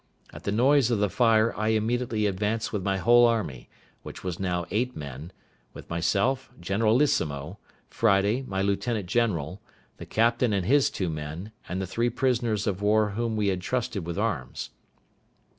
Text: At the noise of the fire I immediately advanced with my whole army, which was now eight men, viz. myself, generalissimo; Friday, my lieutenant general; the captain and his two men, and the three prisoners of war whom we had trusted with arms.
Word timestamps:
At 0.33 0.45
the 0.45 0.51
noise 0.51 0.89
of 0.89 0.97
the 0.97 1.11
fire 1.11 1.55
I 1.55 1.67
immediately 1.67 2.25
advanced 2.25 2.73
with 2.73 2.81
my 2.81 2.97
whole 2.97 3.27
army, 3.27 3.69
which 4.01 4.23
was 4.23 4.39
now 4.39 4.65
eight 4.71 4.95
men, 4.95 5.31
viz. 5.75 5.87
myself, 5.91 6.49
generalissimo; 6.59 7.59
Friday, 7.87 8.41
my 8.47 8.63
lieutenant 8.63 9.05
general; 9.05 9.61
the 9.97 10.07
captain 10.07 10.53
and 10.53 10.65
his 10.65 10.89
two 10.89 11.11
men, 11.11 11.51
and 11.69 11.79
the 11.79 11.85
three 11.85 12.09
prisoners 12.09 12.65
of 12.65 12.81
war 12.81 13.11
whom 13.11 13.35
we 13.35 13.49
had 13.49 13.61
trusted 13.61 14.03
with 14.07 14.17
arms. 14.17 14.71